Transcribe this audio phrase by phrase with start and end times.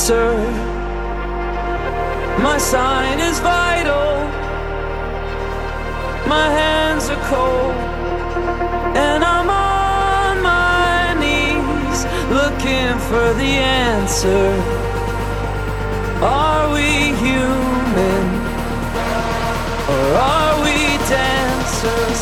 [0.00, 0.32] answer.
[2.42, 4.14] My sign is vital.
[6.26, 7.74] My hands are cold.
[8.96, 11.98] And I'm on my knees
[12.38, 13.52] looking for the
[13.92, 14.48] answer.
[16.22, 18.24] Are we human?
[19.92, 22.20] Or are we dancers?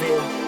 [0.00, 0.47] 没有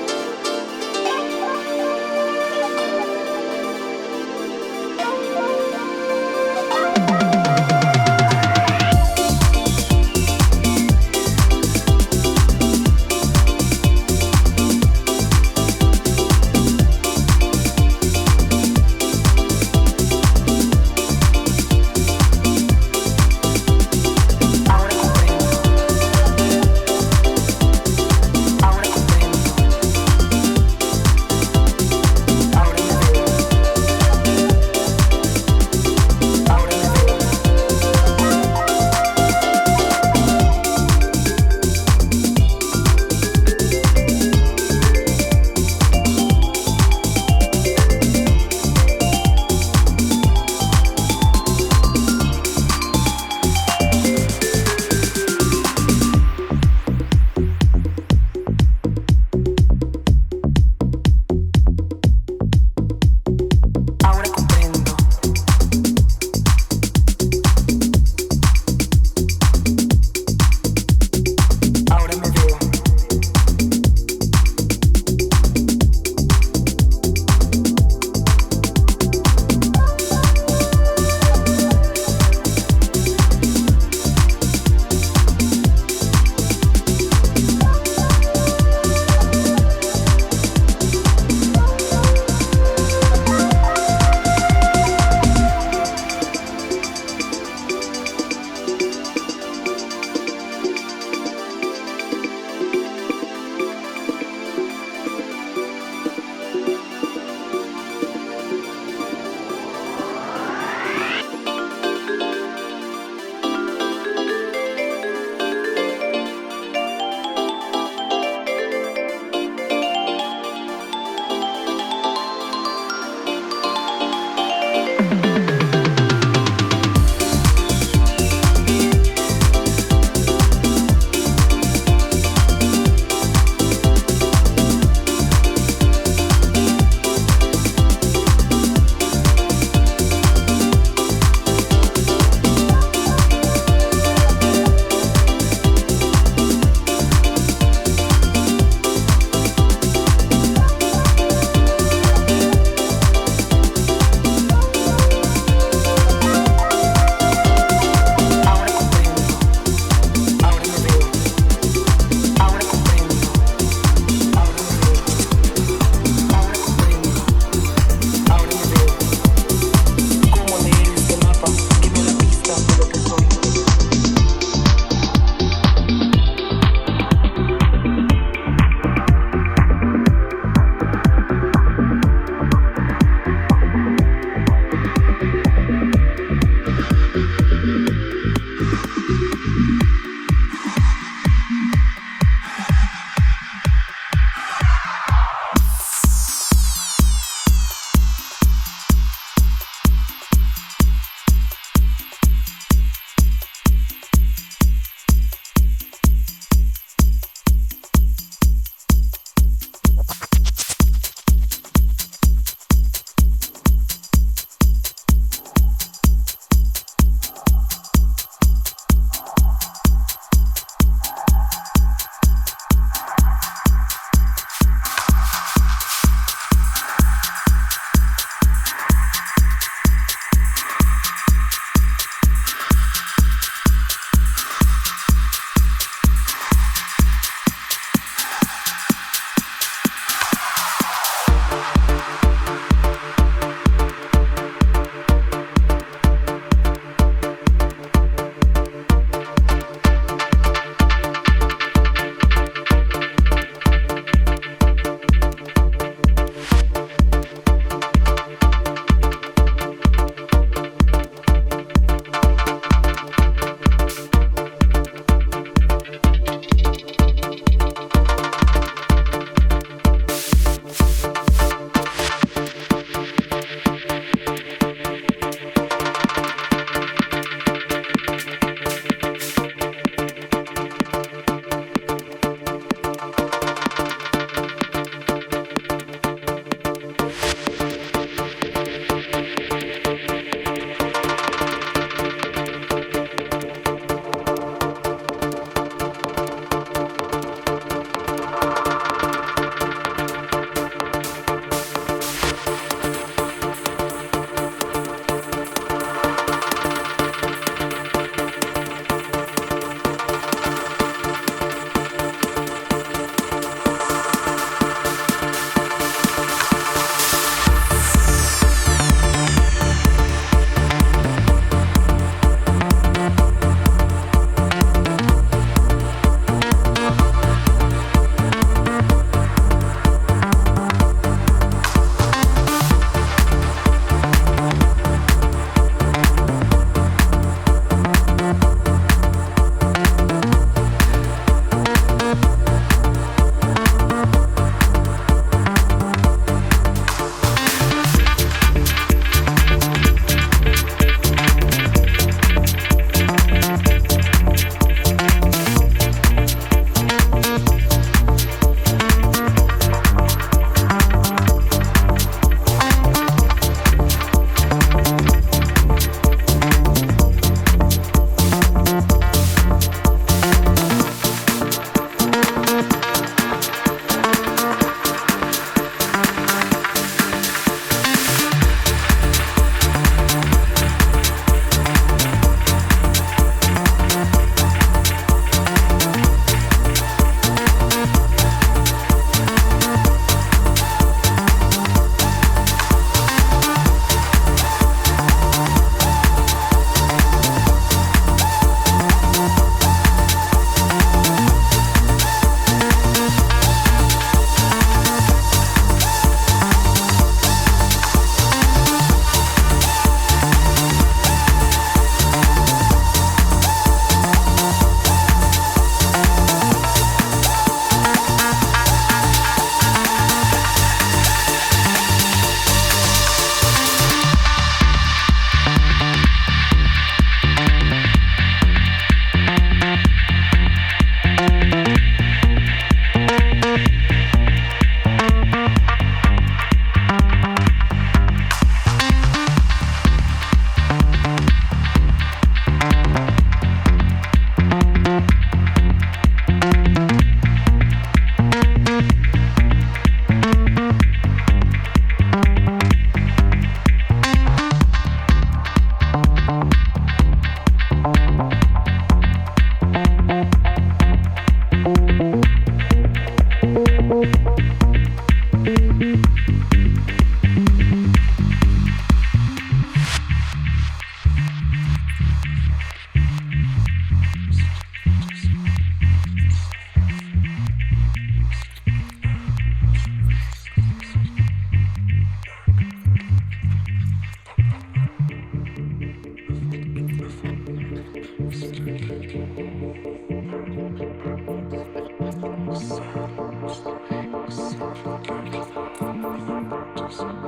[496.99, 497.19] Mars.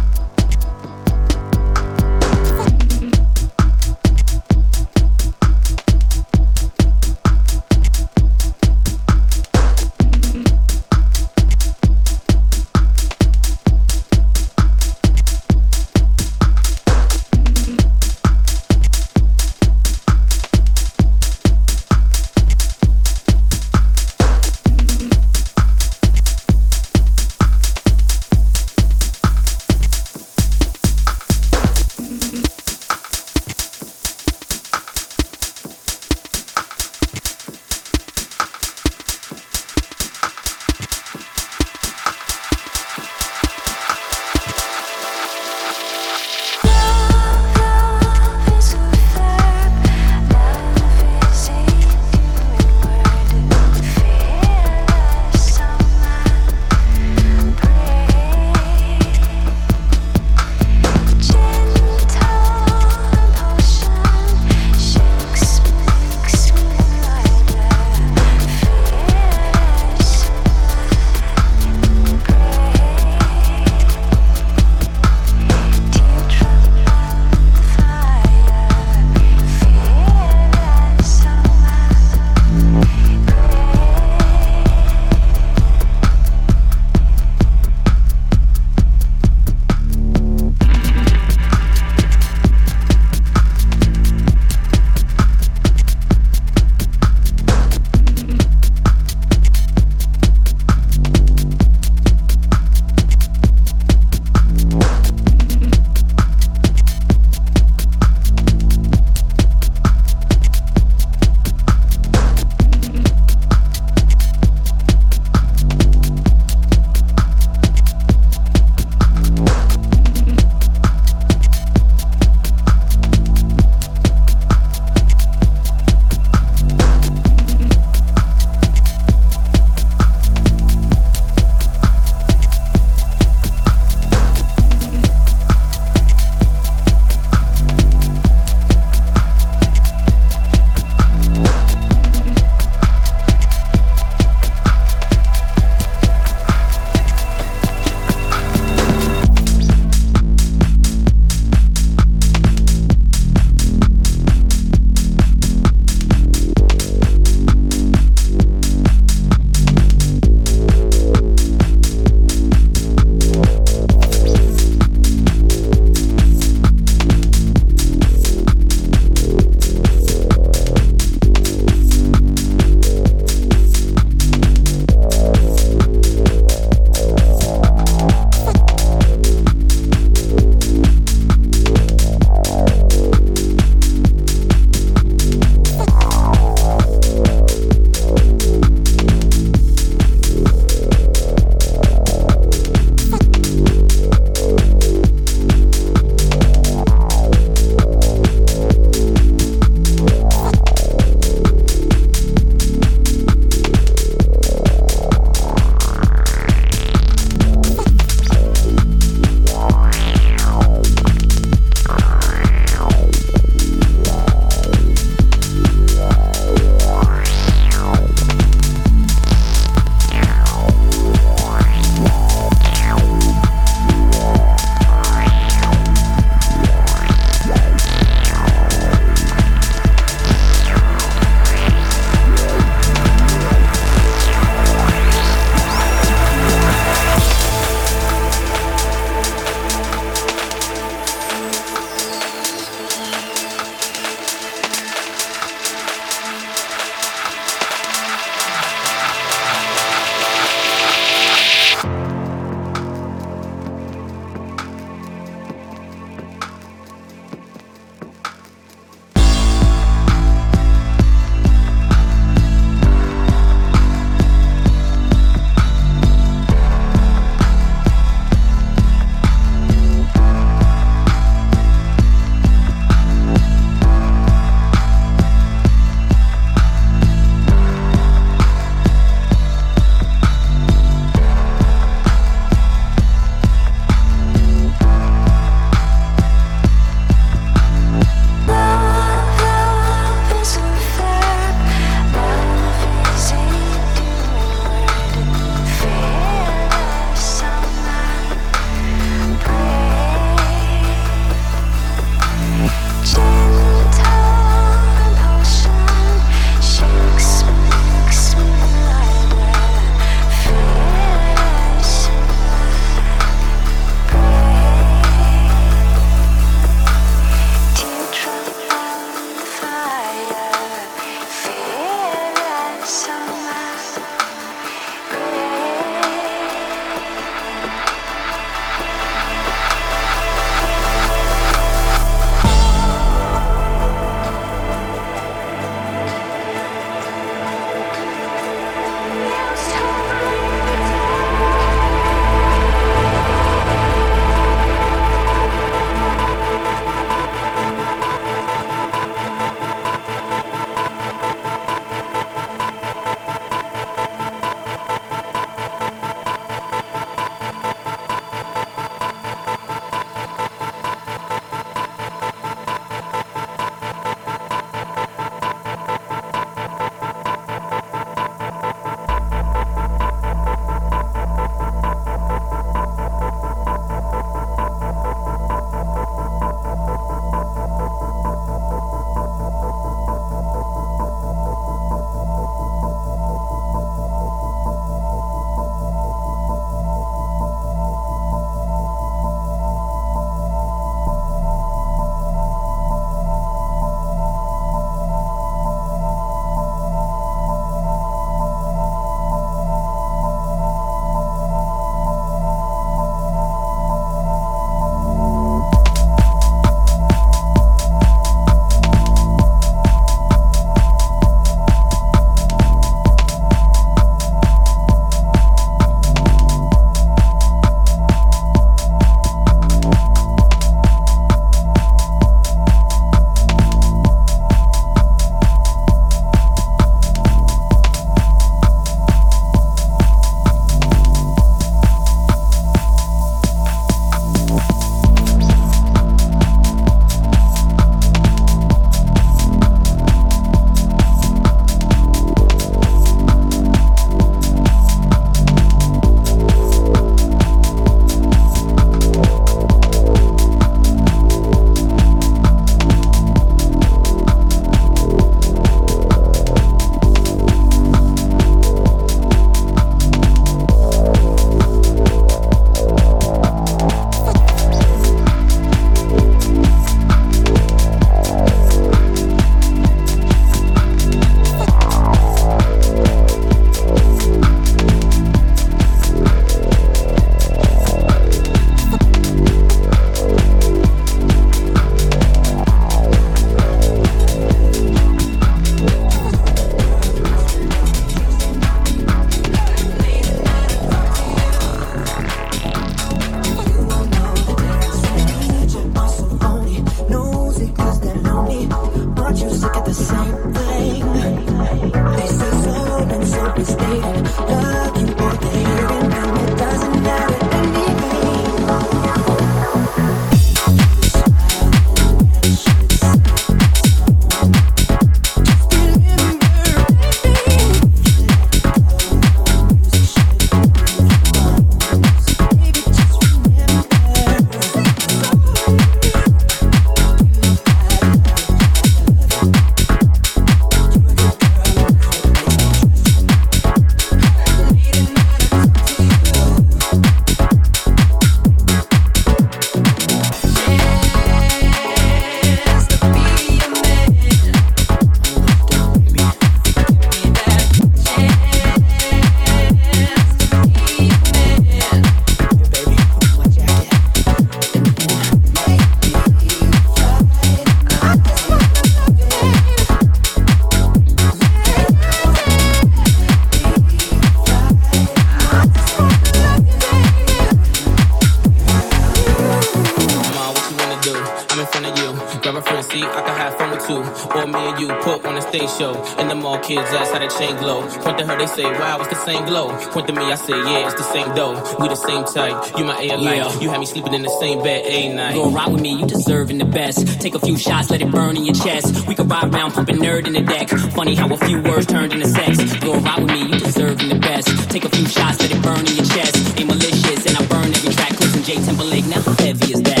[580.31, 581.61] I say, yeah, it's the same dough.
[581.79, 582.77] We the same type.
[582.77, 583.59] You my air Yeah.
[583.59, 585.33] You had me sleeping in the same bed a night.
[585.33, 587.19] Go ride with me, you deserving the best.
[587.19, 589.07] Take a few shots, let it burn in your chest.
[589.07, 590.69] We could ride around pumping N.E.R.D in the deck.
[590.95, 592.57] Funny how a few words turned into sex.
[592.79, 594.47] Go ride with me, you deserving the best.
[594.69, 596.57] Take a few shots, let it burn in your chest.
[596.57, 598.11] Ain't malicious, and I burn every track.
[598.19, 600.00] Listen, J Timberlake, now how heavy is that?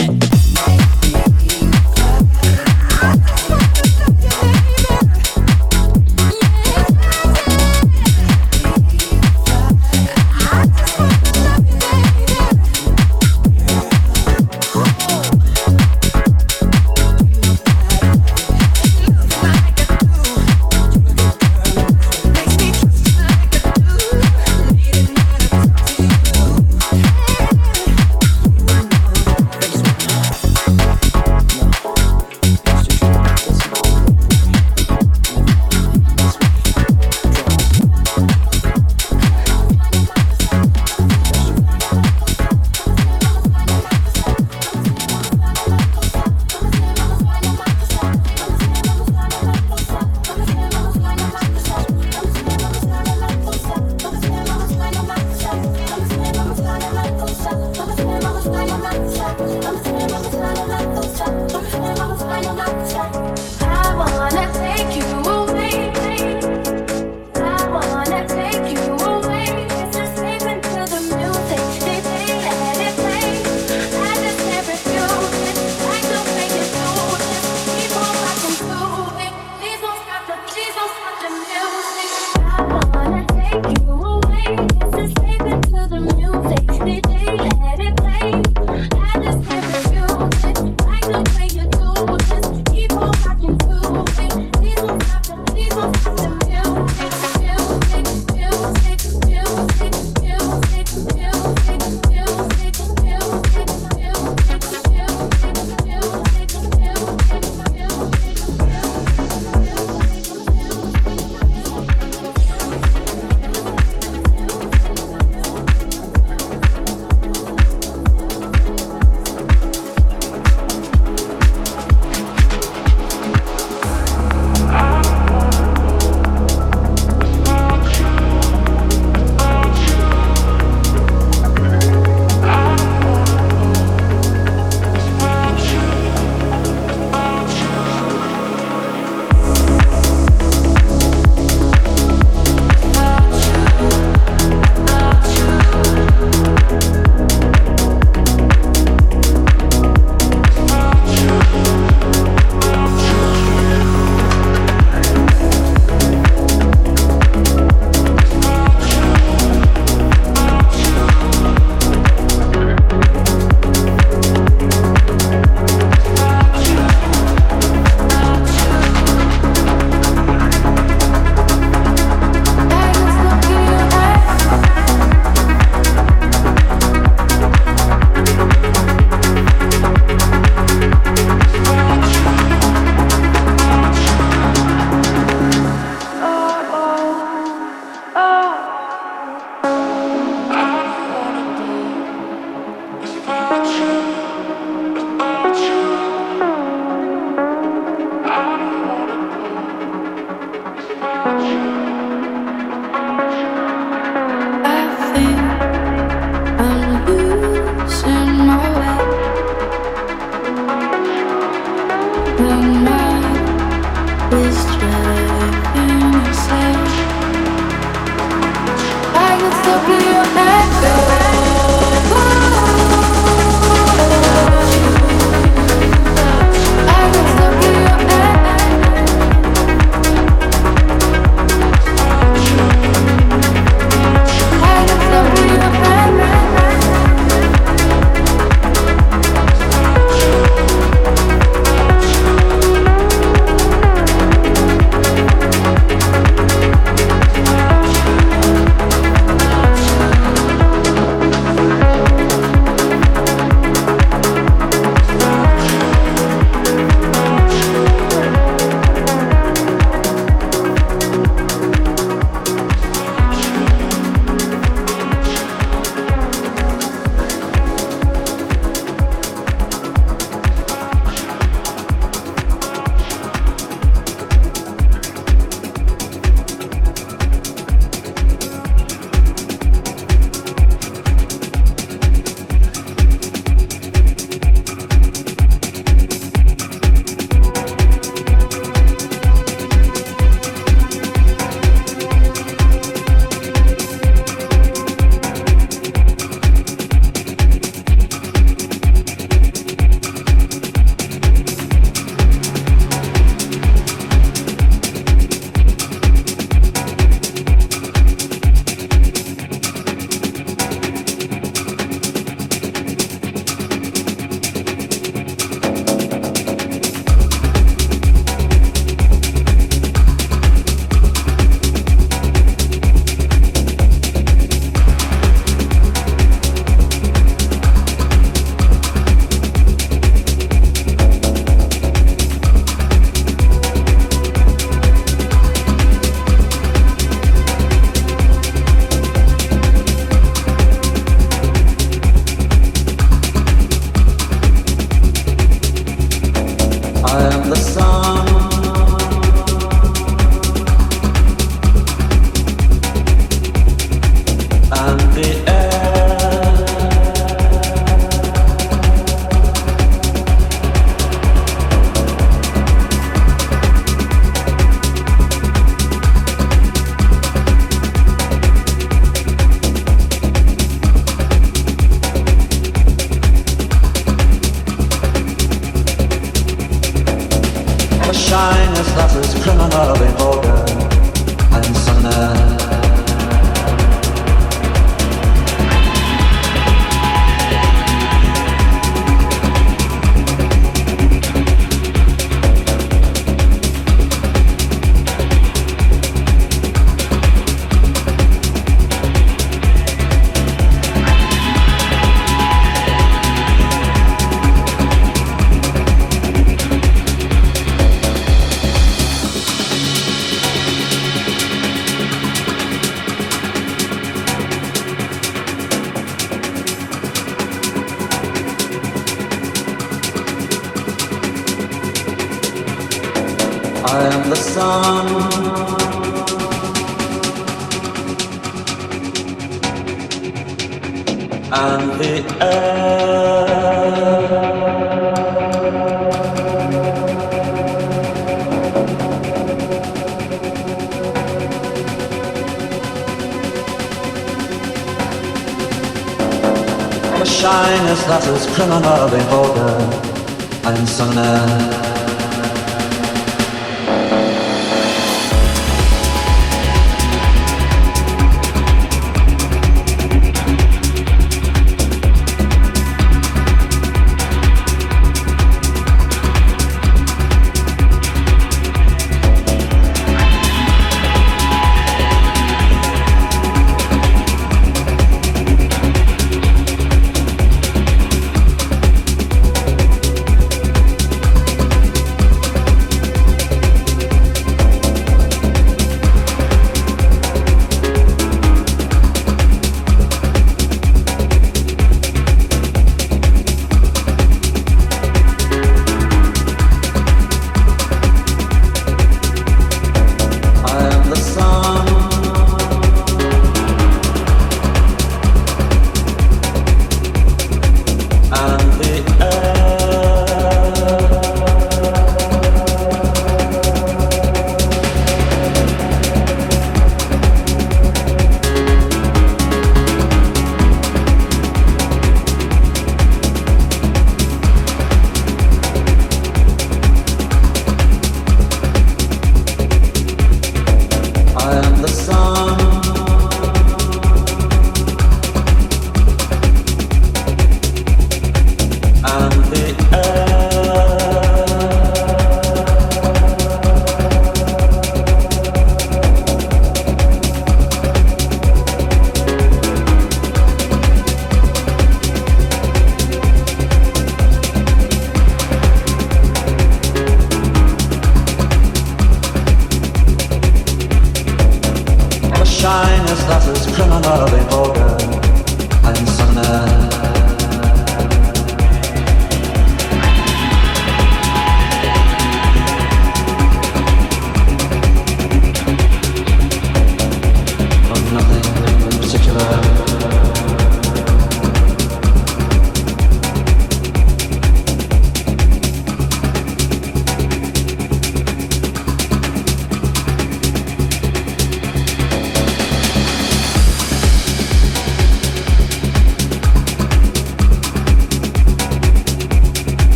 [379.69, 380.40] That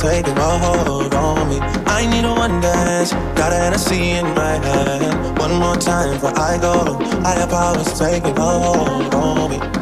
[0.00, 1.58] Taking a hold on me.
[1.86, 5.38] I need a one dance, got a Hennessy in my hand.
[5.38, 6.94] One more time before I go.
[7.22, 9.79] Higher powers taking a hold on me.